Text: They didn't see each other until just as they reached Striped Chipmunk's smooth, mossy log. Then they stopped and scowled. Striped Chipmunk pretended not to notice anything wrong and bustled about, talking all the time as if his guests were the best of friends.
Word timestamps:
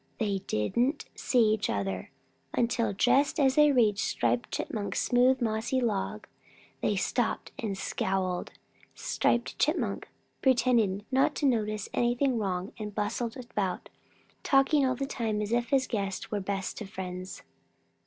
They 0.17 0.39
didn't 0.47 1.05
see 1.13 1.53
each 1.53 1.69
other 1.69 2.09
until 2.55 2.91
just 2.91 3.39
as 3.39 3.53
they 3.53 3.71
reached 3.71 4.03
Striped 4.03 4.51
Chipmunk's 4.51 4.99
smooth, 4.99 5.39
mossy 5.39 5.79
log. 5.79 6.25
Then 6.81 6.89
they 6.89 6.95
stopped 6.95 7.51
and 7.59 7.77
scowled. 7.77 8.51
Striped 8.95 9.59
Chipmunk 9.59 10.09
pretended 10.41 11.05
not 11.11 11.35
to 11.35 11.45
notice 11.45 11.87
anything 11.93 12.39
wrong 12.39 12.71
and 12.79 12.95
bustled 12.95 13.37
about, 13.37 13.89
talking 14.41 14.87
all 14.87 14.95
the 14.95 15.05
time 15.05 15.39
as 15.39 15.51
if 15.51 15.69
his 15.69 15.85
guests 15.85 16.31
were 16.31 16.39
the 16.39 16.45
best 16.45 16.81
of 16.81 16.89
friends. 16.89 17.43